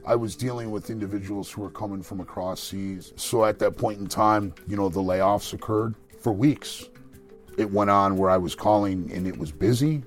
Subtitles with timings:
[0.07, 3.13] I was dealing with individuals who were coming from across seas.
[3.17, 6.85] So at that point in time, you know, the layoffs occurred for weeks.
[7.59, 10.05] It went on where I was calling and it was busy,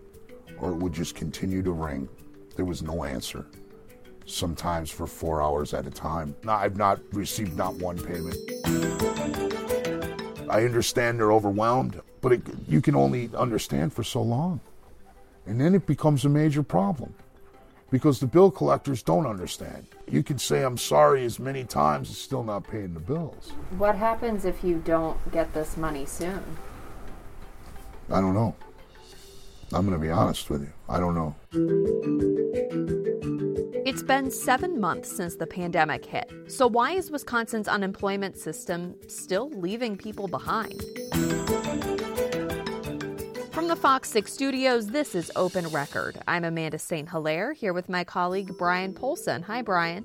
[0.60, 2.08] or it would just continue to ring.
[2.56, 3.46] There was no answer.
[4.30, 6.36] Sometimes for four hours at a time.
[6.48, 8.38] I've not received not one payment.
[10.50, 14.60] I understand they're overwhelmed, but it, you can only understand for so long.
[15.48, 17.14] And then it becomes a major problem
[17.90, 19.88] because the bill collectors don't understand.
[20.08, 23.52] You can say, I'm sorry as many times, it's still not paying the bills.
[23.80, 26.44] What happens if you don't get this money soon?
[28.12, 28.56] I don't know.
[29.74, 30.72] I'm going to be honest with you.
[30.88, 31.36] I don't know.
[33.86, 36.30] It's been seven months since the pandemic hit.
[36.48, 40.84] So, why is Wisconsin's unemployment system still leaving people behind?
[43.52, 46.20] From the Fox 6 studios, this is Open Record.
[46.28, 47.10] I'm Amanda St.
[47.10, 49.44] Hilaire here with my colleague Bryan Polcyn.
[49.44, 50.04] Hi, Brian.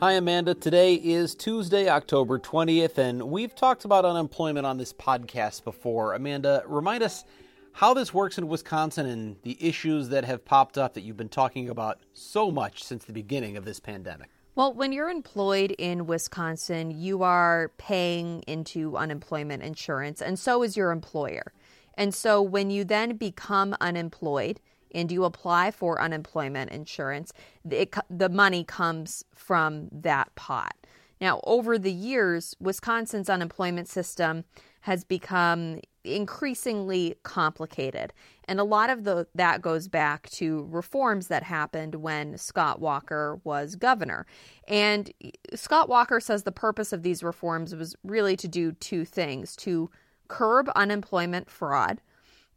[0.00, 0.54] Hi, Amanda.
[0.54, 6.14] Today is Tuesday, October 20th, and we've talked about unemployment on this podcast before.
[6.14, 7.24] Amanda, remind us
[7.72, 11.28] how this works in Wisconsin and the issues that have popped up that you've been
[11.28, 14.30] talking about so much since the beginning of this pandemic.
[14.54, 20.76] Well, when you're employed in Wisconsin, you are paying into unemployment insurance, and so is
[20.76, 21.52] your employer.
[21.94, 24.60] And so when you then become unemployed
[24.92, 27.32] and you apply for unemployment insurance,
[27.70, 30.74] it, the money comes from that pot.
[31.20, 34.44] Now, over the years, Wisconsin's unemployment system
[34.82, 38.12] has become increasingly complicated.
[38.46, 43.40] And a lot of the, that goes back to reforms that happened when Scott Walker
[43.44, 44.26] was governor.
[44.66, 45.12] And
[45.54, 49.90] Scott Walker says the purpose of these reforms was really to do two things to
[50.28, 52.00] curb unemployment fraud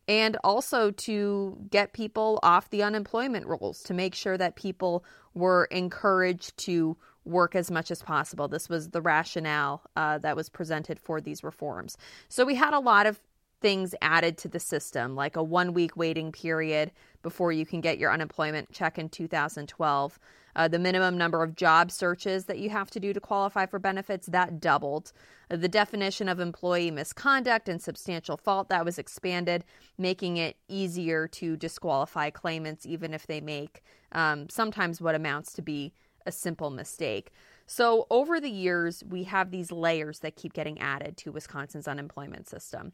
[0.07, 5.65] and also to get people off the unemployment rolls to make sure that people were
[5.65, 8.47] encouraged to work as much as possible.
[8.47, 11.97] This was the rationale uh, that was presented for these reforms.
[12.27, 13.19] So we had a lot of
[13.63, 16.91] things added to the system, like a one week waiting period
[17.23, 20.19] before you can get your unemployment check in 2012.
[20.55, 23.79] Uh, the minimum number of job searches that you have to do to qualify for
[23.79, 25.13] benefits that doubled.
[25.49, 29.63] Uh, the definition of employee misconduct and substantial fault that was expanded,
[29.97, 33.81] making it easier to disqualify claimants even if they make
[34.11, 35.93] um, sometimes what amounts to be
[36.25, 37.31] a simple mistake.
[37.65, 42.49] So over the years, we have these layers that keep getting added to Wisconsin's unemployment
[42.49, 42.91] system.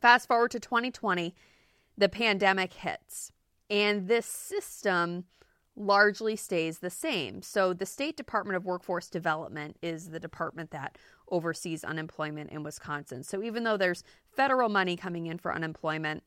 [0.00, 1.34] Fast forward to 2020,
[1.96, 3.32] the pandemic hits,
[3.68, 5.24] and this system
[5.76, 7.42] largely stays the same.
[7.42, 10.96] So, the State Department of Workforce Development is the department that
[11.28, 13.22] oversees unemployment in Wisconsin.
[13.22, 14.02] So, even though there's
[14.34, 16.22] federal money coming in for unemployment,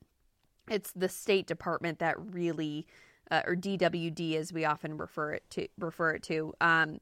[0.70, 2.88] it's the State Department that really,
[3.32, 7.00] uh, or DWD as we often refer it to, refer it to, um,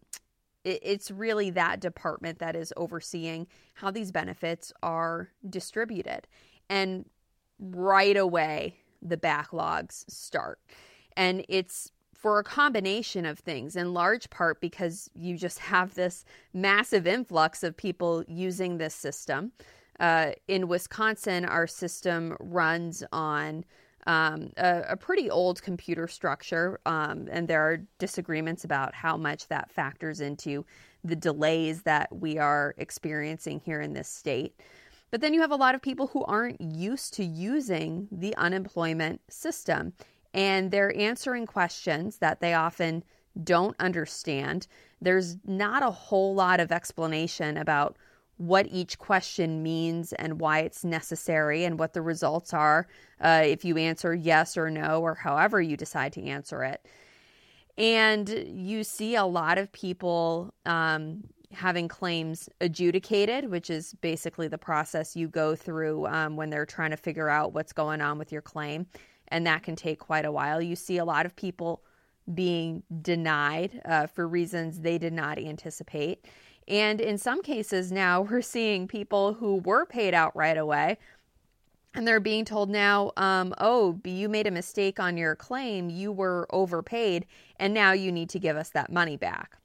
[0.64, 6.28] it, it's really that department that is overseeing how these benefits are distributed.
[6.72, 7.06] And
[7.60, 10.58] right away, the backlogs start.
[11.18, 16.24] And it's for a combination of things, in large part because you just have this
[16.54, 19.52] massive influx of people using this system.
[20.00, 23.66] Uh, in Wisconsin, our system runs on
[24.08, 29.48] um, a, a, pretty old computer structure, um, and there are disagreements about how much
[29.50, 30.66] that factors into
[31.04, 34.60] the delays that we are experiencing here in this state.
[35.12, 39.22] But then you have a lot of people who aren't used to using the unemployment
[39.30, 39.94] system
[40.34, 43.04] and they're answering questions that they often
[43.44, 44.68] don't understand.
[45.02, 47.98] There's not a whole lot of explanation about
[48.38, 52.88] what each question means and why it's necessary and what the results are
[53.20, 56.86] uh, if you answer yes or no or however you decide to answer it.
[57.78, 61.24] And you see a lot of people um,
[61.54, 66.92] having claims adjudicated, which is basically the process you go through um, when they're trying
[66.92, 68.88] to figure out what's going on with your claim
[69.32, 70.62] and that can take quite a while.
[70.62, 71.82] You see a lot of people
[72.34, 76.26] being denied uh, for reasons they did not anticipate.
[76.68, 80.98] And in some cases, now we're seeing people who were paid out right away
[81.94, 86.12] and they're being told now, um, oh, you made a mistake on your claim, you
[86.12, 87.26] were overpaid,
[87.58, 89.58] and now you need to give us that money back.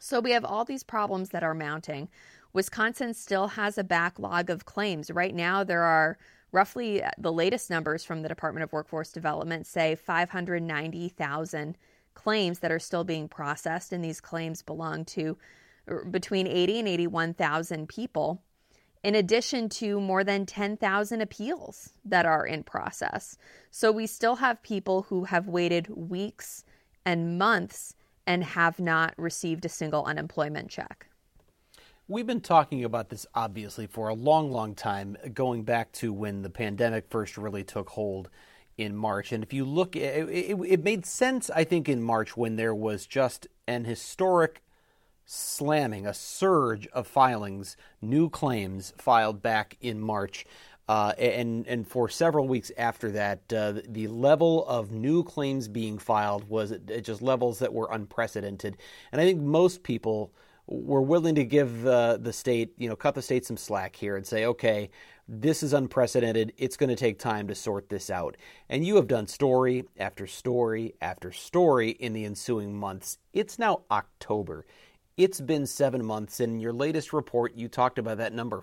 [0.00, 2.08] So we have all these problems that are mounting.
[2.54, 5.10] Wisconsin still has a backlog of claims.
[5.10, 6.18] Right now, there are
[6.52, 11.78] roughly the latest numbers from the Department of Workforce Development say 590,000
[12.14, 15.36] claims that are still being processed, and these claims belong to
[15.86, 18.42] er, between 80 and 81,000 people
[19.02, 23.36] in addition to more than 10,000 appeals that are in process.
[23.70, 26.64] So we still have people who have waited weeks
[27.04, 27.94] and months
[28.26, 31.06] and have not received a single unemployment check.
[32.08, 36.42] We've been talking about this obviously for a long, long time, going back to when
[36.42, 38.28] the pandemic first really took hold
[38.76, 39.30] in March.
[39.30, 42.74] And if you look, it, it, it made sense, I think, in March when there
[42.74, 44.62] was just an historic
[45.24, 50.44] slamming, a surge of filings, new claims filed back in March.
[50.90, 55.98] Uh, and and for several weeks after that, uh, the level of new claims being
[55.98, 58.76] filed was at just levels that were unprecedented.
[59.12, 60.32] And I think most people
[60.66, 64.16] were willing to give uh, the state, you know, cut the state some slack here
[64.16, 64.90] and say, okay,
[65.28, 66.54] this is unprecedented.
[66.58, 68.36] It's going to take time to sort this out.
[68.68, 73.18] And you have done story after story after story in the ensuing months.
[73.32, 74.66] It's now October.
[75.16, 78.60] It's been seven months, and in your latest report, you talked about that number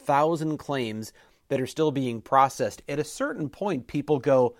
[0.00, 1.12] 590,000 claims
[1.48, 2.82] that are still being processed.
[2.88, 4.56] At a certain point, people go,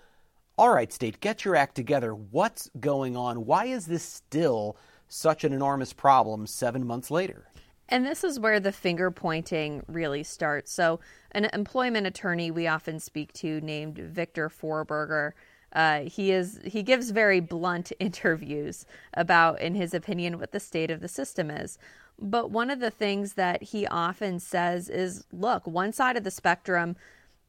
[0.57, 2.13] All right, state, get your act together.
[2.13, 3.45] What's going on?
[3.45, 4.77] Why is this still
[5.07, 7.47] such an enormous problem seven months later?
[7.89, 10.71] And this is where the finger pointing really starts.
[10.71, 11.01] So,
[11.31, 15.33] an employment attorney we often speak to named Victor Forberger
[15.73, 20.91] uh, he is he gives very blunt interviews about, in his opinion, what the state
[20.91, 21.77] of the system is.
[22.21, 26.31] But one of the things that he often says is, look, one side of the
[26.31, 26.95] spectrum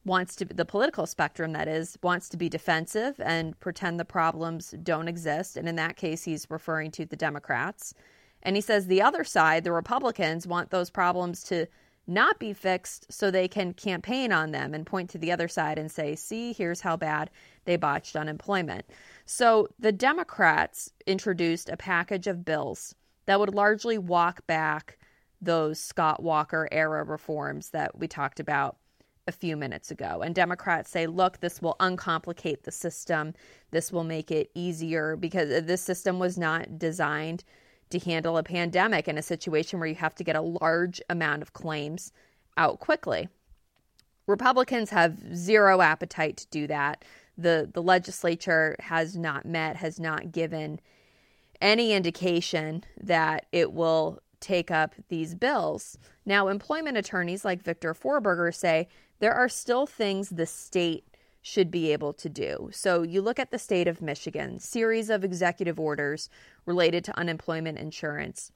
[0.05, 4.75] wants to the political spectrum that is wants to be defensive and pretend the problems
[4.83, 7.93] don't exist and in that case he's referring to the democrats
[8.41, 11.65] and he says the other side the republicans want those problems to
[12.07, 15.79] not be fixed so they can campaign on them and point to the other side
[15.79, 17.29] and say, see, here's how bad
[17.65, 18.85] they botched unemployment.
[19.25, 22.93] So the Democrats introduced a package of bills
[23.25, 24.97] that would largely walk back
[25.41, 28.77] those Scott Walker era reforms that we talked about
[29.27, 30.21] a few minutes ago.
[30.23, 33.33] And Democrats say, look, this will uncomplicate the system.
[33.71, 37.43] This will make it easier because this system was not designed
[37.89, 41.41] to handle a pandemic in a situation where you have to get a large amount
[41.41, 42.11] of claims
[42.57, 43.29] out quickly.
[44.27, 47.03] Republicans have zero appetite to do that.
[47.37, 50.79] The the legislature has not met, has not given
[51.63, 55.97] any indication that it will take up these bills.
[56.25, 58.89] Now, employment attorneys like Victor Forberger say
[59.19, 61.05] there are still things the state
[61.41, 62.69] should be able to do.
[62.71, 66.29] So you look at the state of Michigan, series of executive orders
[66.65, 68.51] related to unemployment insurance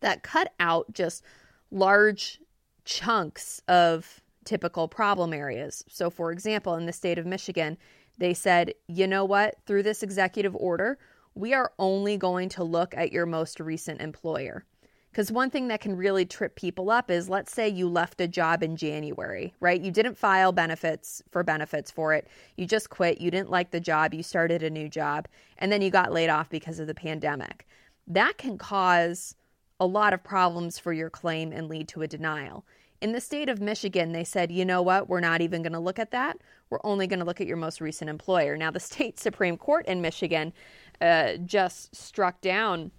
[0.00, 1.24] that cut out just
[1.72, 2.40] large
[2.84, 5.84] chunks of typical problem areas.
[5.88, 7.76] So for example, in the state of Michigan,
[8.16, 9.56] they said, "You know what?
[9.66, 10.98] Through this executive order,
[11.38, 14.64] we are only going to look at your most recent employer."
[15.10, 18.28] Because one thing that can really trip people up is let's say you left a
[18.28, 19.80] job in January, right?
[19.80, 22.28] You didn't file benefits for benefits for it.
[22.56, 23.20] You just quit.
[23.20, 24.14] You didn't like the job.
[24.14, 25.26] You started a new job.
[25.58, 27.66] And then you got laid off because of the pandemic.
[28.06, 29.34] That can cause
[29.80, 32.64] a lot of problems for your claim and lead to a denial.
[33.00, 35.78] In the state of Michigan, they said, you know what, we're not even going to
[35.78, 36.38] look at that.
[36.68, 38.56] We're only going to look at your most recent employer.
[38.56, 40.52] Now, the state Supreme Court in Michigan
[41.00, 42.90] uh, just struck down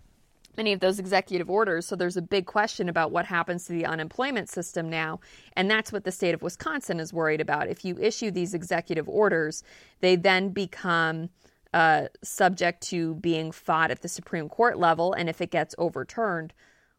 [0.57, 1.85] any of those executive orders.
[1.85, 5.19] So there's a big question about what happens to the unemployment system now.
[5.53, 7.69] And that's what the state of Wisconsin is worried about.
[7.69, 9.63] If you issue these executive orders,
[10.01, 11.29] they then become
[11.73, 15.13] uh, subject to being fought at the Supreme Court level.
[15.13, 16.53] And if it gets overturned,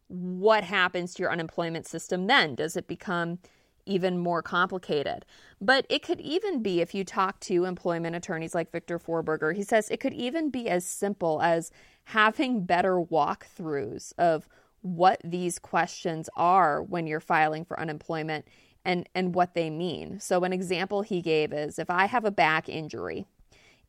[0.07, 2.55] what happens to your unemployment system then?
[2.55, 3.39] Does it become
[3.85, 5.25] even more complicated.
[5.59, 9.63] But it could even be, if you talk to employment attorneys like Victor Forberger, he
[9.63, 11.71] says it could even be as simple as
[12.05, 14.47] having better walkthroughs of
[14.81, 18.45] what these questions are when you're filing for unemployment
[18.83, 20.19] and, and what they mean.
[20.19, 23.27] So, an example he gave is if I have a back injury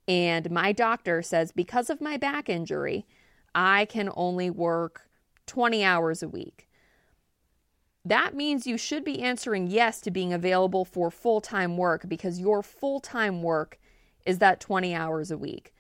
[0.07, 3.07] and my doctor says, because of my back injury,
[3.55, 5.09] I can only work
[5.47, 6.69] 20 hours a week.
[8.05, 12.41] That means you should be answering yes to being available for full time work because
[12.41, 13.79] your full time work
[14.27, 15.73] is that 20 hours a week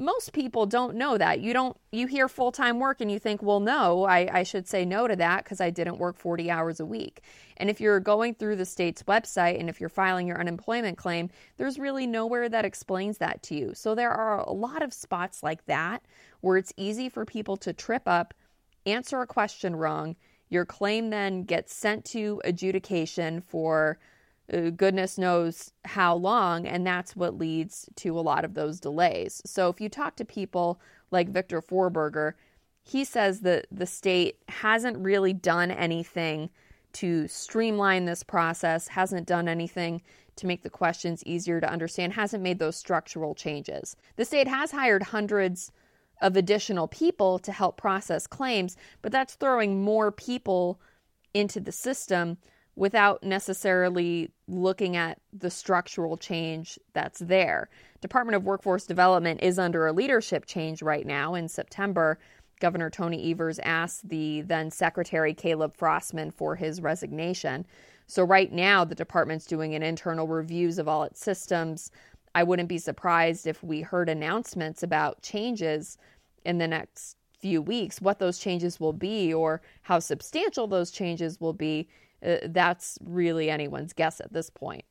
[0.00, 1.40] most people don't know that.
[1.40, 4.66] You don't you hear full time work and you think, well, no, I, I should
[4.66, 7.22] say no to that because I didn't work 40 hours a week.
[7.58, 11.28] And if you're going through the state's website and if you're filing your unemployment claim,
[11.58, 13.72] there's really nowhere that explains that to you.
[13.74, 16.02] So there are a lot of spots like that
[16.40, 18.32] where it's easy for people to trip up,
[18.86, 20.16] answer a question wrong.
[20.50, 23.98] Your claim then gets sent to adjudication for
[24.52, 29.40] uh, goodness knows how long, and that's what leads to a lot of those delays.
[29.46, 30.80] So if you talk to people
[31.10, 32.34] like Victor Forberger,
[32.82, 36.50] he says that the state hasn't really done anything
[36.94, 40.02] to streamline this process, hasn't done anything
[40.36, 43.94] to make the questions easier to understand, hasn't made those structural changes.
[44.16, 45.70] The state has hired hundreds
[46.20, 50.80] of additional people to help process claims, but that's throwing more people
[51.34, 52.36] into the system
[52.76, 57.68] without necessarily looking at the structural change that's there.
[58.00, 61.34] Department of Workforce Development is under a leadership change right now.
[61.34, 62.18] In September,
[62.60, 67.66] Governor Tony Evers asked the then Secretary Caleb Frostman for his resignation.
[68.06, 71.90] So right now the department's doing an internal reviews of all its systems.
[72.34, 75.98] I wouldn't be surprised if we heard announcements about changes
[76.44, 81.40] in the next few weeks, what those changes will be or how substantial those changes
[81.40, 81.88] will be
[82.24, 84.84] uh, that's really anyone's guess at this point.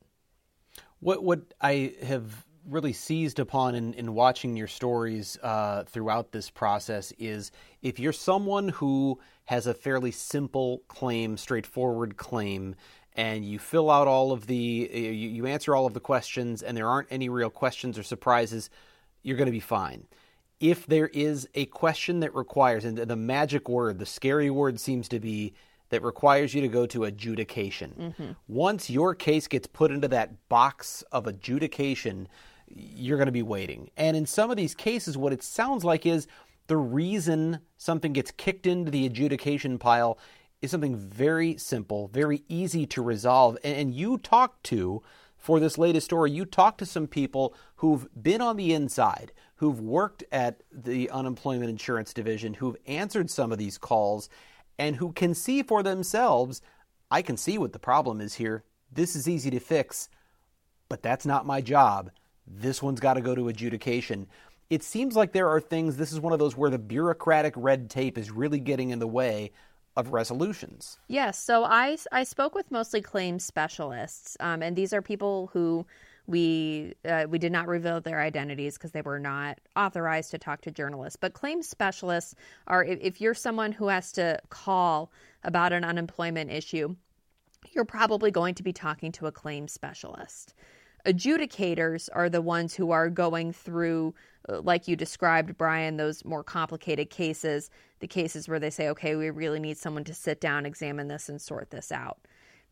[1.00, 6.50] What what I have really seized upon in, in watching your stories uh, throughout this
[6.50, 12.74] process is if you're someone who has a fairly simple claim, straightforward claim,
[13.14, 16.76] and you fill out all of the, you, you answer all of the questions, and
[16.76, 18.70] there aren't any real questions or surprises,
[19.22, 20.06] you're going to be fine.
[20.60, 25.08] If there is a question that requires, and the magic word, the scary word seems
[25.08, 25.54] to be
[25.88, 27.94] that requires you to go to adjudication.
[27.98, 28.32] Mm-hmm.
[28.46, 32.28] Once your case gets put into that box of adjudication,
[32.68, 33.90] you're going to be waiting.
[33.96, 36.28] And in some of these cases, what it sounds like is
[36.68, 40.18] the reason something gets kicked into the adjudication pile
[40.62, 43.56] is something very simple, very easy to resolve.
[43.64, 45.02] And you talked to,
[45.36, 49.80] for this latest story, you talked to some people who've been on the inside, who've
[49.80, 54.28] worked at the unemployment insurance division, who've answered some of these calls,
[54.78, 56.62] and who can see for themselves
[57.10, 58.62] I can see what the problem is here.
[58.92, 60.08] This is easy to fix,
[60.88, 62.10] but that's not my job.
[62.46, 64.28] This one's got to go to adjudication.
[64.68, 67.90] It seems like there are things, this is one of those where the bureaucratic red
[67.90, 69.50] tape is really getting in the way
[69.96, 70.98] of resolutions.
[71.08, 71.38] Yes.
[71.38, 75.86] So I, I spoke with mostly claims specialists, um, and these are people who
[76.26, 80.60] we uh, we did not reveal their identities because they were not authorized to talk
[80.62, 81.16] to journalists.
[81.16, 82.34] But claims specialists
[82.66, 85.10] are if, if you're someone who has to call
[85.42, 86.94] about an unemployment issue,
[87.72, 90.54] you're probably going to be talking to a claims specialist.
[91.06, 94.14] Adjudicators are the ones who are going through,
[94.48, 99.16] uh, like you described, Brian, those more complicated cases, the cases where they say, okay,
[99.16, 102.18] we really need someone to sit down, examine this, and sort this out.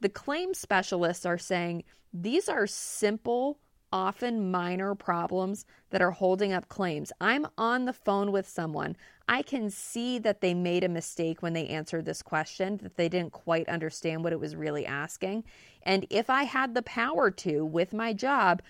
[0.00, 3.58] The claim specialists are saying these are simple,
[3.92, 7.12] often minor problems that are holding up claims.
[7.20, 8.97] I'm on the phone with someone.
[9.28, 13.11] I can see that they made a mistake when they answered this question, that they
[13.11, 15.44] didn't quite understand what it was really asking.
[15.82, 18.62] And if I had the power to with my job,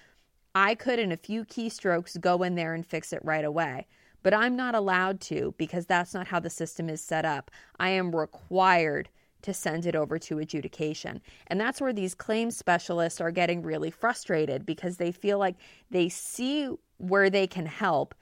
[0.54, 3.86] I could, in a few keystrokes, go in there and fix it right away.
[4.24, 7.52] But I'm not allowed to because that's not how the system is set up.
[7.78, 9.08] I am required
[9.42, 11.22] to send it over to adjudication.
[11.46, 15.54] And that's where these claims specialists are getting really frustrated because they feel like
[15.90, 18.16] they see where they can help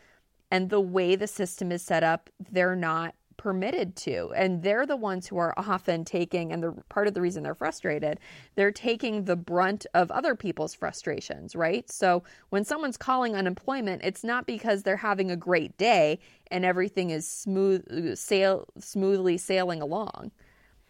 [0.51, 4.33] and the way the system is set up, they're not permitted to.
[4.35, 7.55] And they're the ones who are often taking, and the part of the reason they're
[7.55, 8.19] frustrated,
[8.55, 11.91] they're taking the brunt of other people's frustrations, right?
[11.91, 16.19] So when someone's calling unemployment, it's not because they're having a great day
[16.51, 20.31] and everything is smooth sail smoothly sailing along.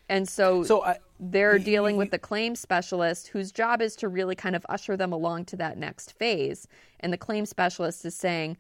[0.09, 4.37] And so, so I, they're dealing with the claim specialist whose job is to really
[4.37, 6.69] kind of usher them along to that next phase.
[7.01, 8.57] And the claim specialist is saying,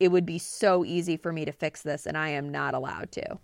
[0.00, 3.12] it would be so easy for me to fix this, and I am not allowed
[3.12, 3.38] to.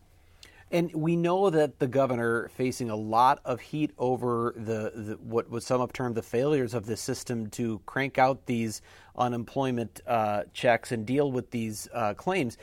[0.72, 5.50] And we know that the governor facing a lot of heat over the, the what
[5.50, 8.80] was some have termed the failures of the system to crank out these
[9.16, 12.56] unemployment uh, checks and deal with these uh, claims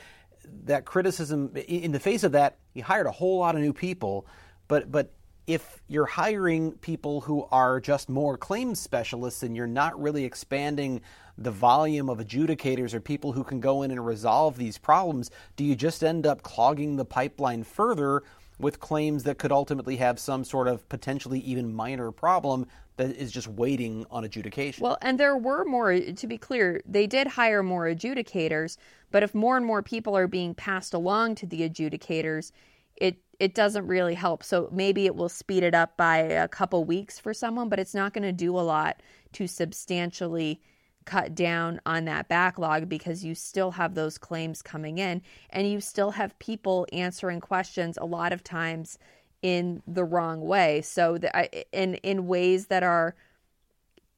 [0.64, 4.26] that criticism in the face of that he hired a whole lot of new people
[4.66, 5.12] but but
[5.46, 11.00] if you're hiring people who are just more claims specialists and you're not really expanding
[11.38, 15.64] the volume of adjudicators or people who can go in and resolve these problems do
[15.64, 18.22] you just end up clogging the pipeline further
[18.58, 22.66] with claims that could ultimately have some sort of potentially even minor problem
[22.96, 24.82] that is just waiting on adjudication.
[24.82, 28.76] Well, and there were more, to be clear, they did hire more adjudicators,
[29.12, 32.52] but if more and more people are being passed along to the adjudicators,
[32.96, 34.42] it it doesn't really help.
[34.42, 37.94] So maybe it will speed it up by a couple weeks for someone, but it's
[37.94, 39.00] not going to do a lot
[39.34, 40.60] to substantially
[41.08, 45.80] cut down on that backlog because you still have those claims coming in and you
[45.80, 48.98] still have people answering questions a lot of times
[49.40, 50.82] in the wrong way.
[50.82, 51.30] So the,
[51.72, 53.16] in in ways that are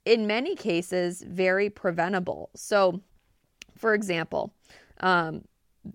[0.05, 2.51] in many cases very preventable.
[2.57, 3.01] So
[3.77, 4.53] for example,
[4.99, 5.45] um,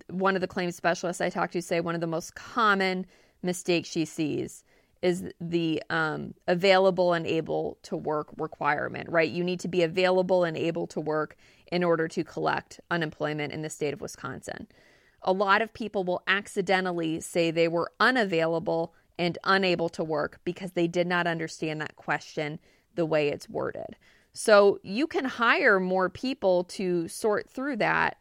[0.09, 3.05] one of the claims specialists I talked to say one of the most common
[3.43, 4.63] mistakes she sees
[5.01, 9.29] is the um, available and able to work requirement, right?
[9.29, 11.35] You need to be available and able to work
[11.71, 14.67] in order to collect unemployment in the state of Wisconsin.
[15.21, 20.73] A lot of people will accidentally say they were unavailable and unable to work because
[20.73, 22.59] they did not understand that question
[22.95, 23.95] the way it's worded.
[24.33, 28.17] So you can hire more people to sort through that,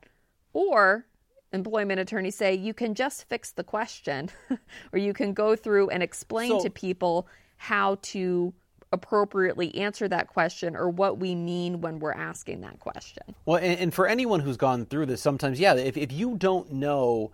[0.53, 1.07] or
[1.55, 4.29] employment attorneys say you can just fix the question
[4.93, 8.53] or you can go through and explain so, to people how to
[8.93, 13.23] appropriately answer that question or what we mean when we're asking that question.
[13.45, 16.73] Well, and, and for anyone who's gone through this, sometimes, yeah, if, if you don't
[16.73, 17.33] know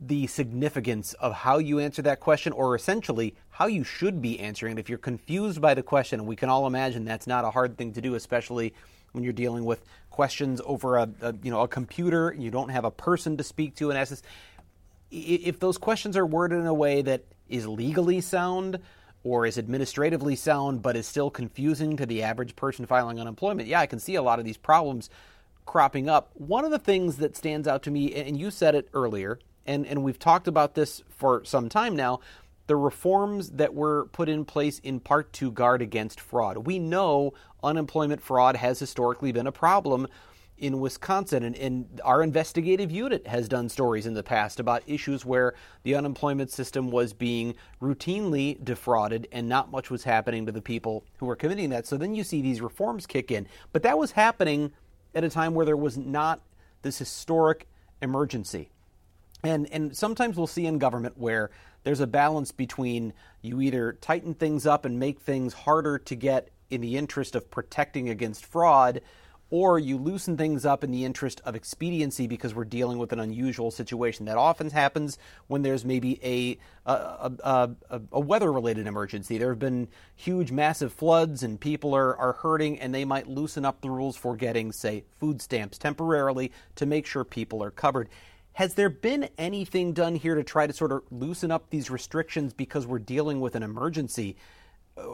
[0.00, 4.76] the significance of how you answer that question or essentially how you should be answering
[4.76, 7.50] it, if you're confused by the question, and we can all imagine that's not a
[7.50, 8.74] hard thing to do, especially
[9.14, 12.84] when you're dealing with questions over a, a you know a computer, you don't have
[12.84, 14.22] a person to speak to, and ask this.
[15.10, 18.80] If those questions are worded in a way that is legally sound
[19.22, 23.80] or is administratively sound but is still confusing to the average person filing unemployment, yeah,
[23.80, 25.10] I can see a lot of these problems
[25.66, 26.30] cropping up.
[26.34, 29.86] One of the things that stands out to me, and you said it earlier, and,
[29.86, 32.20] and we've talked about this for some time now,
[32.66, 36.66] the reforms that were put in place in part to guard against fraud.
[36.66, 40.06] We know unemployment fraud has historically been a problem
[40.56, 45.24] in Wisconsin, and, and, our investigative unit has done stories in the past about issues
[45.24, 50.62] where the unemployment system was being routinely defrauded and not much was happening to the
[50.62, 51.86] people who were committing that.
[51.86, 53.48] So then you see these reforms kick in.
[53.72, 54.72] But that was happening
[55.12, 56.40] at a time where there was not
[56.82, 57.66] this historic
[58.00, 58.70] emergency.
[59.44, 61.50] And, and sometimes we'll see in government where
[61.84, 66.48] there's a balance between you either tighten things up and make things harder to get
[66.70, 69.02] in the interest of protecting against fraud,
[69.50, 73.20] or you loosen things up in the interest of expediency because we're dealing with an
[73.20, 74.24] unusual situation.
[74.24, 76.58] That often happens when there's maybe a
[76.90, 79.36] a, a, a, a weather related emergency.
[79.36, 83.64] There have been huge, massive floods, and people are, are hurting, and they might loosen
[83.64, 88.08] up the rules for getting, say, food stamps temporarily to make sure people are covered.
[88.54, 92.52] Has there been anything done here to try to sort of loosen up these restrictions
[92.52, 94.36] because we're dealing with an emergency?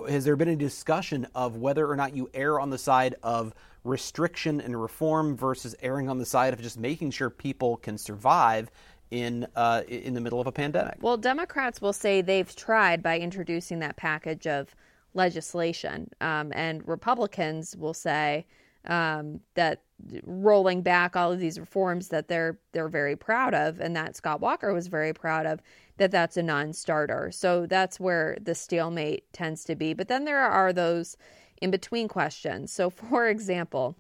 [0.09, 3.55] Has there been a discussion of whether or not you err on the side of
[3.83, 8.71] restriction and reform versus erring on the side of just making sure people can survive
[9.11, 10.99] in uh, in the middle of a pandemic?
[11.01, 14.75] Well, Democrats will say they've tried by introducing that package of
[15.15, 18.45] legislation, um, and Republicans will say
[18.87, 19.83] um, that
[20.25, 24.41] rolling back all of these reforms that they're they're very proud of and that Scott
[24.41, 25.61] Walker was very proud of
[25.99, 27.31] that that's a non-starter.
[27.31, 29.93] So that's where the stalemate tends to be.
[29.93, 31.17] But then there are those
[31.61, 32.73] in between questions.
[32.73, 33.97] So for example,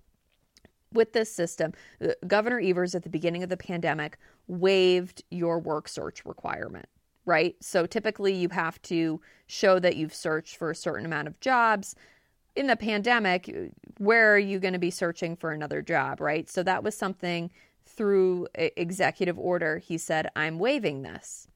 [0.92, 5.86] with this system, uh, Governor Evers at the beginning of the pandemic waived your work
[5.88, 6.88] search requirement,
[7.26, 7.54] right?
[7.60, 11.94] So typically you have to show that you've searched for a certain amount of jobs
[12.56, 16.48] in the pandemic, where are you going to be searching for another job, right?
[16.48, 17.50] So that was something
[17.86, 19.78] through executive order.
[19.78, 21.48] He said, I'm waiving this.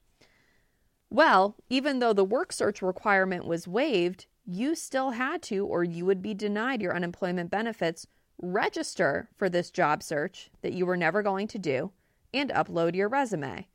[1.10, 6.04] Well, even though the work search requirement was waived, you still had to, or you
[6.04, 8.06] would be denied your unemployment benefits,
[8.42, 11.92] register for this job search that you were never going to do,
[12.32, 13.68] and upload your resume.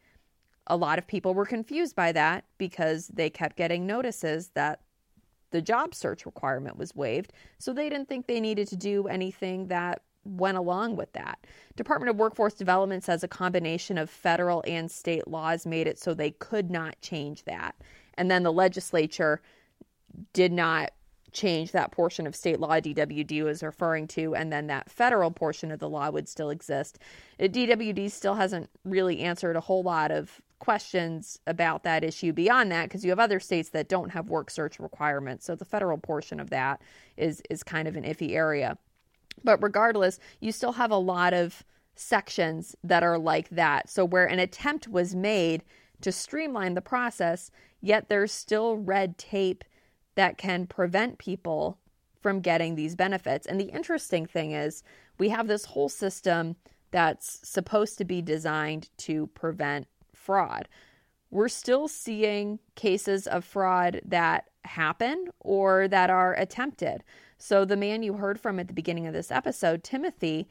[0.67, 4.82] A lot of people were confused by that because they kept getting notices that
[5.52, 9.68] the job search requirement was waived, so they didn't think they needed to do anything
[9.68, 11.40] that went along with that.
[11.76, 16.14] Department of Workforce Development says a combination of federal and state laws made it so
[16.14, 17.76] they could not change that.
[18.16, 19.42] And then the legislature
[20.34, 20.92] did not
[21.32, 25.72] change that portion of state law DWD was referring to, and then that federal portion
[25.72, 27.00] of the law would still exist.
[27.40, 32.72] Uh, DWD still hasn't really answered a whole lot of questions about that issue beyond
[32.72, 35.45] that because you have other states that don't have work search requirements.
[35.45, 36.82] So the federal portion of that
[37.17, 38.78] is is kind of an iffy area.
[39.43, 41.63] But regardless, you still have a lot of
[41.95, 43.89] sections that are like that.
[43.89, 45.63] So where an attempt was made
[46.02, 49.63] to streamline the process, yet there's still red tape
[50.15, 51.78] that can prevent people
[52.22, 53.48] from getting these benefits.
[53.48, 54.84] And the interesting thing is,
[55.17, 56.56] we have this whole system
[56.91, 59.88] that's supposed to be designed to prevent
[60.19, 60.67] fraud.
[61.32, 67.03] We're still seeing cases of fraud that happen or that are attempted.
[67.38, 70.47] So, the man you heard from at the beginning of this episode, Timothy,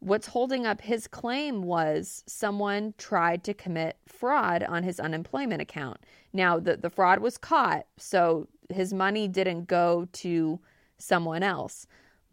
[0.00, 5.98] what's holding up his claim was someone tried to commit fraud on his unemployment account.
[6.32, 10.60] Now, the, the fraud was caught, so his money didn't go to
[10.98, 11.86] someone else.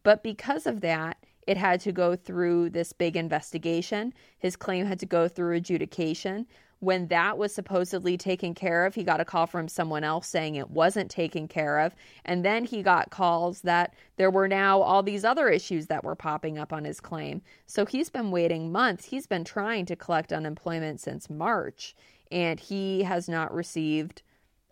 [0.04, 4.14] But because of that, it had to go through this big investigation.
[4.38, 6.48] His claim had to go through adjudication.
[6.82, 10.56] When that was supposedly taken care of, he got a call from someone else saying
[10.56, 11.96] it wasn't taken care of.
[12.26, 16.16] And then he got calls that there were now all these other issues that were
[16.16, 17.44] popping up on his claim.
[17.68, 19.06] So he's been waiting months.
[19.06, 21.96] He's been trying to collect unemployment since March,
[22.32, 24.24] and he has not received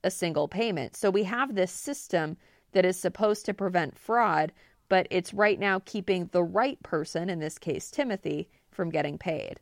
[0.03, 0.95] a single payment.
[0.95, 2.37] So we have this system
[2.71, 4.51] that is supposed to prevent fraud,
[4.87, 9.59] but it's right now keeping the right person, in this case Timothy, from getting paid.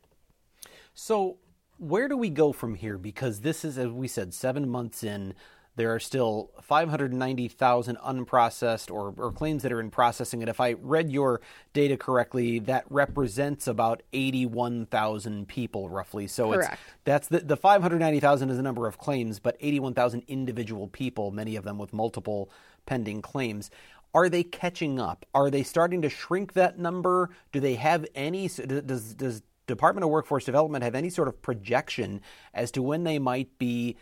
[0.94, 1.36] So,
[1.78, 2.98] where do we go from here?
[2.98, 5.34] Because this is, as we said, seven months in.
[5.76, 10.42] There are still 590,000 unprocessed or, or, claims that are in processing.
[10.42, 11.40] And if I read your
[11.72, 16.26] data correctly, that represents about 81,000 people roughly.
[16.26, 16.72] So Correct.
[16.72, 21.54] it's that's the, the 590,000 is the number of claims, but 81,000 individual people, many
[21.54, 22.50] of them with multiple
[22.84, 23.70] pending claims.
[24.14, 25.26] Are they catching up?
[25.32, 27.30] Are they starting to shrink that number?
[27.52, 28.48] Do they have any?
[28.48, 32.20] Does does Department of Workforce Development have any sort of projection
[32.52, 33.96] as to when they might be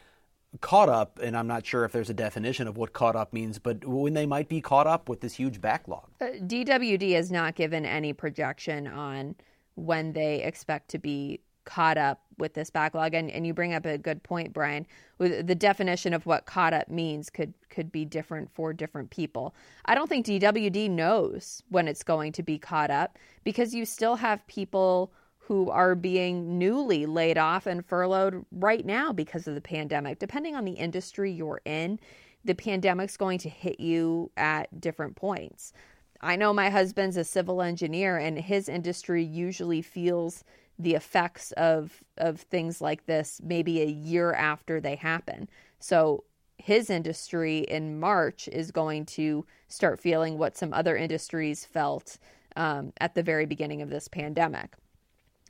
[0.62, 1.18] caught up?
[1.22, 4.14] And I'm not sure if there's a definition of what caught up means, but when
[4.14, 6.08] they might be caught up with this huge backlog.
[6.20, 9.34] Uh, DWD has not given any projection on
[9.74, 13.84] when they expect to be caught up with this backlog and, and you bring up
[13.84, 14.86] a good point brian
[15.18, 19.54] the definition of what caught up means could could be different for different people
[19.86, 24.14] i don't think dwd knows when it's going to be caught up because you still
[24.14, 25.12] have people
[25.46, 30.54] who are being newly laid off and furloughed right now because of the pandemic depending
[30.54, 31.98] on the industry you're in
[32.44, 35.72] the pandemic's going to hit you at different points
[36.20, 40.44] i know my husband's a civil engineer and his industry usually feels
[40.78, 45.48] the effects of of things like this maybe a year after they happen.
[45.78, 46.24] So
[46.58, 52.18] his industry in March is going to start feeling what some other industries felt
[52.56, 54.74] um, at the very beginning of this pandemic.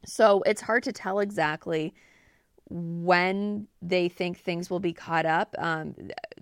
[0.07, 1.95] So it's hard to tell exactly
[2.69, 5.55] when they think things will be caught up.
[5.59, 5.95] Um,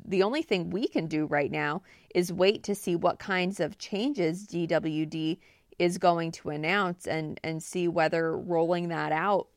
[0.05, 1.83] the only thing we can do right now
[2.15, 5.39] is wait to see what kinds of changes DWD
[5.79, 9.49] is going to announce and and see whether rolling that out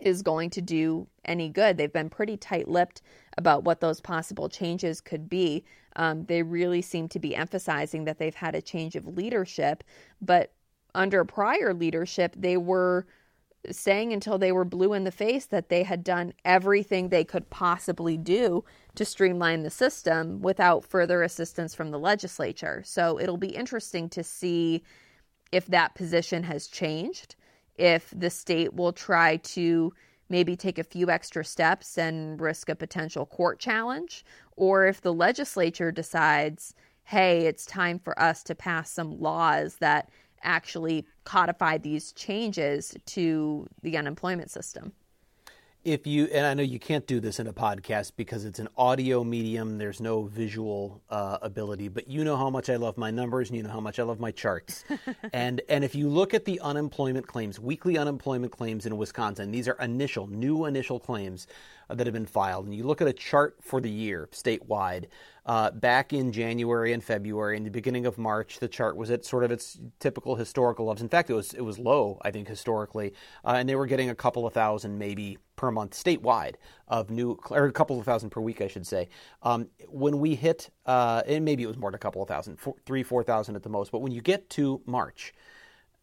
[0.00, 1.76] is going to do any good.
[1.76, 3.02] They've been pretty tight-lipped
[3.38, 5.64] about what those possible changes could be.
[5.96, 9.84] Um, they really seem to be emphasizing that they've had a change of leadership,
[10.20, 10.52] but
[10.94, 13.06] under prior leadership, they were
[13.70, 17.48] saying until they were blue in the face that they had done everything they could
[17.50, 22.82] possibly do to streamline the system without further assistance from the legislature.
[22.84, 24.82] So it'll be interesting to see
[25.52, 27.36] if that position has changed,
[27.76, 29.92] if the state will try to
[30.28, 34.24] maybe take a few extra steps and risk a potential court challenge,
[34.56, 36.74] or if the legislature decides,
[37.04, 40.08] hey, it's time for us to pass some laws that
[40.44, 44.92] actually codify these changes to the unemployment system
[45.84, 48.68] if you and I know you can't do this in a podcast because it's an
[48.76, 49.76] audio medium.
[49.76, 53.56] There's no visual uh, ability, but you know how much I love my numbers, and
[53.56, 54.84] you know how much I love my charts.
[55.32, 59.68] and and if you look at the unemployment claims, weekly unemployment claims in Wisconsin, these
[59.68, 61.46] are initial, new initial claims
[61.90, 65.06] uh, that have been filed, and you look at a chart for the year statewide.
[65.46, 69.26] Uh, back in January and February, in the beginning of March, the chart was at
[69.26, 71.02] sort of its typical historical levels.
[71.02, 73.12] In fact, it was it was low, I think, historically,
[73.44, 76.54] uh, and they were getting a couple of thousand, maybe per month statewide
[76.88, 79.08] of new, or a couple of thousand per week, I should say.
[79.42, 82.58] Um, when we hit, uh, and maybe it was more than a couple of thousand,
[82.58, 85.32] four, three, four thousand at the most, but when you get to March,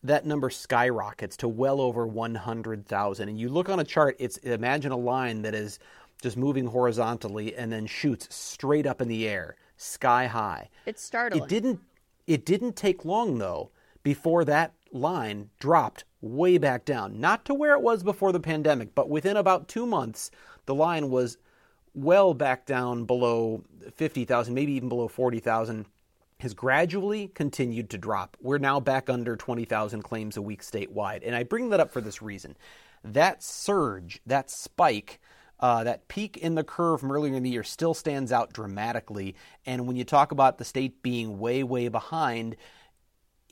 [0.03, 3.29] that number skyrockets to well over 100,000.
[3.29, 5.79] And you look on a chart, it's imagine a line that is
[6.21, 10.69] just moving horizontally and then shoots straight up in the air, sky high.
[10.85, 11.43] It's startling.
[11.43, 11.79] It didn't
[12.27, 13.71] it didn't take long though
[14.03, 17.19] before that line dropped way back down.
[17.19, 20.31] Not to where it was before the pandemic, but within about 2 months
[20.65, 21.37] the line was
[21.93, 23.63] well back down below
[23.95, 25.85] 50,000, maybe even below 40,000
[26.39, 28.35] has gradually continued to drop.
[28.41, 31.21] We're now back under 20,000 claims a week statewide.
[31.23, 32.57] And I bring that up for this reason.
[33.03, 35.19] That surge, that spike
[35.61, 39.35] uh, that peak in the curve from earlier in the year still stands out dramatically.
[39.65, 42.55] And when you talk about the state being way, way behind,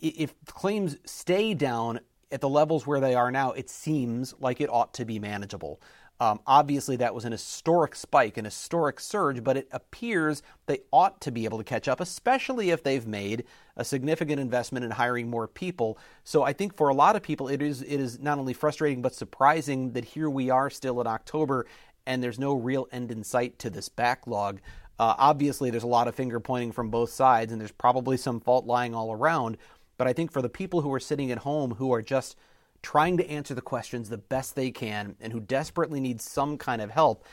[0.02, 2.00] if claims stay down
[2.32, 5.82] at the levels where they are now, it seems like it ought to be manageable.
[6.22, 11.22] Um, obviously, that was an historic spike, an historic surge, but it appears they ought
[11.22, 13.46] to be able to catch up, especially if they've made
[13.78, 15.98] a significant investment in hiring more people.
[16.26, 19.02] So I think for a lot of people, it is it is not only frustrating
[19.02, 21.66] but surprising that here we are still in October
[22.06, 24.60] and there's no real end in sight to this backlog.
[25.00, 28.42] Uh, obviously, there's a lot of finger pointing from both sides, and there's probably some
[28.42, 29.58] fault lying all around.
[30.00, 32.38] But I think for the people who are sitting at home who are just
[32.82, 36.82] trying to answer the questions the best they can and who desperately need some kind
[36.82, 37.26] of help,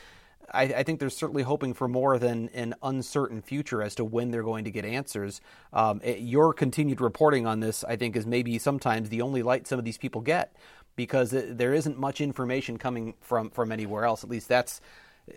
[0.51, 4.31] I, I, think they're certainly hoping for more than an uncertain future as to when
[4.31, 5.39] they're going to get answers.
[5.71, 9.65] Um, it, your continued reporting on this, I think, is maybe sometimes the only light
[9.65, 10.53] some of these people get
[10.97, 14.25] because it, there isn't much information coming from, from anywhere else.
[14.25, 14.81] At least that's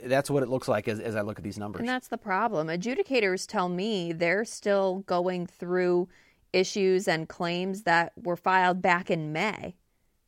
[0.05, 1.81] that's what it looks like as, as I look at these numbers.
[1.81, 2.69] And that's the problem.
[2.69, 6.09] Adjudicators tell me they're still going through
[6.53, 9.75] issues and claims that were filed back in May.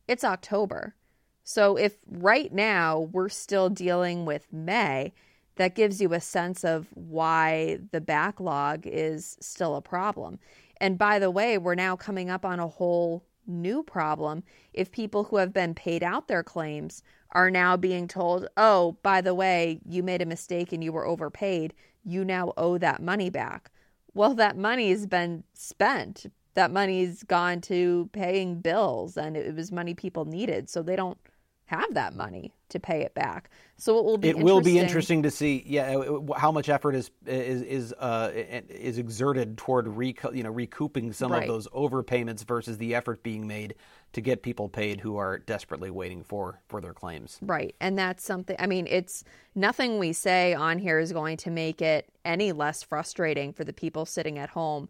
[0.07, 0.95] It's October.
[1.43, 5.13] So if right now we're still dealing with May,
[5.55, 10.39] that gives you a sense of why the backlog is still a problem.
[10.77, 15.25] And by the way, we're now coming up on a whole new problem if people
[15.25, 19.79] who have been paid out their claims are now being told, oh, by the way,
[19.87, 21.73] you made a mistake and you were overpaid.
[22.03, 23.71] You now owe that money back.
[24.13, 26.31] Well, that money's been spent.
[26.55, 31.17] That money's gone to paying bills and it was money people needed so they don't
[31.65, 35.23] have that money to pay it back so it will be it will be interesting
[35.23, 40.35] to see yeah uh, how much effort is is is uh, is exerted toward reco-
[40.35, 41.43] you know recouping some right.
[41.43, 43.75] of those overpayments versus the effort being made
[44.11, 48.23] to get people paid who are desperately waiting for for their claims right and that's
[48.23, 49.23] something i mean it's
[49.55, 53.73] nothing we say on here is going to make it any less frustrating for the
[53.73, 54.89] people sitting at home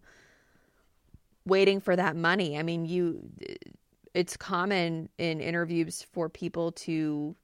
[1.46, 2.58] waiting for that money.
[2.58, 3.30] I mean, you
[4.14, 7.36] it's common in interviews for people to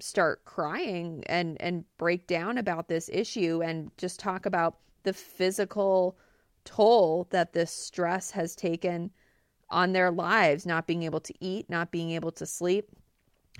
[0.00, 6.16] start crying and and break down about this issue and just talk about the physical
[6.64, 9.10] toll that this stress has taken
[9.70, 12.88] on their lives, not being able to eat, not being able to sleep.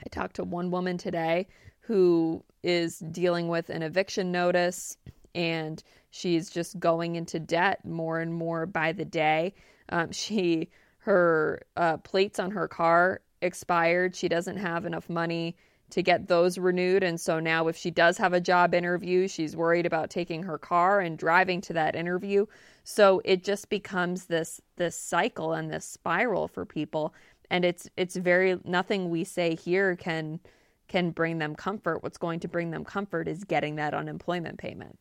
[0.05, 1.49] I talked to one woman today
[1.81, 4.97] who is dealing with an eviction notice
[5.35, 9.55] and she's just going into debt more and more by the day.
[9.89, 10.71] Um, she
[11.05, 14.17] her uh, plates on her car expired.
[14.17, 15.55] She doesn't have enough money
[15.91, 19.55] to get those renewed, and so now if she does have a job interview, she's
[19.55, 22.47] worried about taking her car and driving to that interview.
[22.85, 27.15] So it just becomes this this cycle and this spiral for people,
[27.51, 30.41] and it's it's very nothing we say here can
[30.89, 32.03] can bring them comfort.
[32.03, 34.99] What's going to bring them comfort is getting that unemployment payment.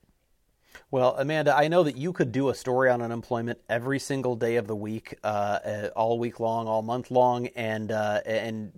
[0.91, 4.57] Well, Amanda, I know that you could do a story on unemployment every single day
[4.57, 8.71] of the week, uh, uh all week long, all month long, and uh, and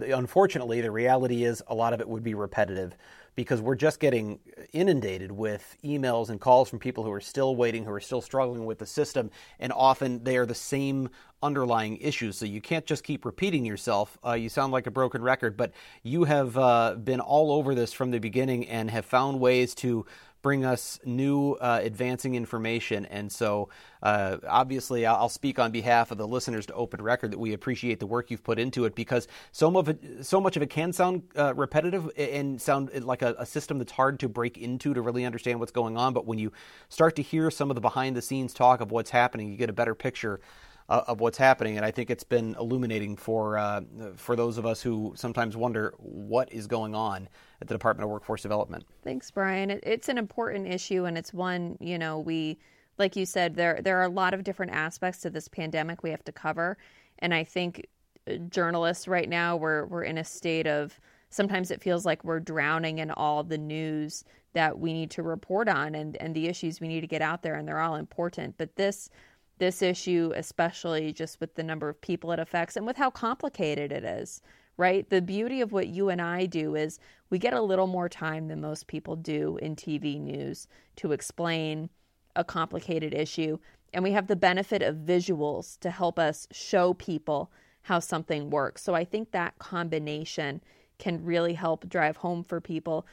[0.00, 2.96] unfortunately, the reality is a lot of it would be repetitive
[3.38, 4.40] because we're just getting
[4.72, 8.66] inundated with emails and calls from people who are still waiting, who are still struggling
[8.66, 11.08] with the system, and often they are the same
[11.40, 12.36] underlying issues.
[12.36, 14.18] So you can't just keep repeating yourself.
[14.26, 15.70] Uh, you sound like a broken record, but
[16.02, 20.04] you have uh, been all over this from the beginning and have found ways to
[20.42, 23.06] bring us new uh, advancing information.
[23.06, 23.68] And so,
[24.02, 27.98] uh, obviously, I'll speak on behalf of the listeners to Open Record that we appreciate
[27.98, 30.70] the work you've put into it because so much of it, so much of it
[30.70, 34.94] can sound uh, repetitive and sound like a, a, system that's hard to break into
[34.94, 36.12] to really understand what's going on.
[36.12, 36.52] But when you
[36.88, 39.70] start to hear some of the behind the scenes talk of what's happening, you get
[39.70, 40.40] a better picture
[40.88, 43.82] uh, of what's happening, and I think it's been illuminating for uh,
[44.16, 47.28] for those of us who sometimes wonder what is going on
[47.60, 48.84] at the Department of Workforce Development.
[49.02, 49.70] Thanks, Brian.
[49.82, 52.58] It's an important issue, and it's one you know we,
[52.96, 56.10] like you said, there there are a lot of different aspects to this pandemic we
[56.10, 56.78] have to cover,
[57.18, 57.86] and I think
[58.26, 60.98] uh, journalists right now we're we're in a state of
[61.30, 64.24] sometimes it feels like we're drowning in all the news
[64.54, 67.42] that we need to report on and and the issues we need to get out
[67.42, 69.10] there and they're all important but this
[69.58, 73.92] this issue, especially just with the number of people it affects and with how complicated
[73.92, 74.40] it is,
[74.76, 75.08] right?
[75.08, 76.98] The beauty of what you and I do is
[77.30, 80.66] we get a little more time than most people do in TV news
[80.96, 81.90] to explain
[82.36, 83.58] a complicated issue.
[83.92, 87.50] And we have the benefit of visuals to help us show people
[87.82, 88.82] how something works.
[88.82, 90.60] So I think that combination
[90.98, 93.06] can really help drive home for people.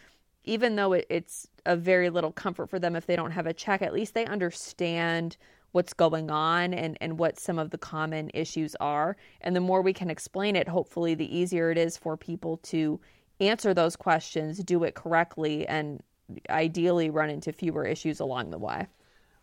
[0.43, 3.81] Even though it's a very little comfort for them if they don't have a check,
[3.81, 5.37] at least they understand
[5.75, 9.17] what's going on and, and what some of the common issues are.
[9.41, 12.99] And the more we can explain it, hopefully, the easier it is for people to
[13.41, 16.01] answer those questions, do it correctly, and
[16.49, 18.87] ideally run into fewer issues along the way.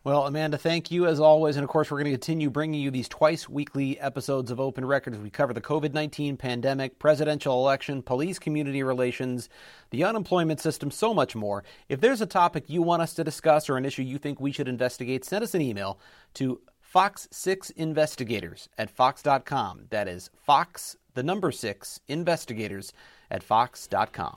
[0.04, 1.54] Well, Amanda, thank you as always.
[1.56, 4.84] And of course, we're going to continue bringing you these twice weekly episodes of Open
[4.84, 9.48] Record as we cover the COVID 19 pandemic, presidential election, police community relations,
[9.90, 11.62] the unemployment system, so much more.
[11.88, 14.50] If there's a topic you want us to discuss or an issue you think we
[14.50, 16.00] should investigate, send us an email
[16.34, 16.60] to
[16.92, 19.86] fox6investigators at fox.com.
[19.90, 22.92] That is Fox, the number six, investigators
[23.30, 24.34] at fox.com.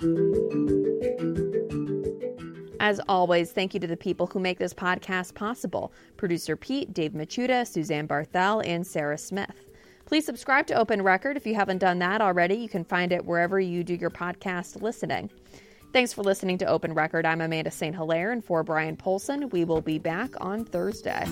[2.85, 7.13] As always, thank you to the people who make this podcast possible producer Pete, Dave
[7.13, 9.65] Machuda, Suzanne Barthel, and Sarah Smith.
[10.05, 12.53] Please subscribe to Open Record if you haven't done that already.
[12.53, 15.31] You can find it wherever you do your podcast listening.
[15.93, 17.25] Thanks for listening to Open Record.
[17.25, 17.95] I'm Amanda St.
[17.95, 21.25] Hilaire, and for Bryan Polcyn, we will be back on Thursday.